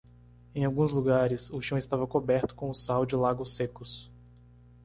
Em 0.55 0.65
alguns 0.65 0.89
lugares, 0.89 1.51
o 1.51 1.61
chão 1.61 1.77
estava 1.77 2.07
coberto 2.07 2.55
com 2.55 2.67
o 2.67 2.73
sal 2.73 3.05
de 3.05 3.15
lagos 3.15 3.53
secos. 3.55 4.09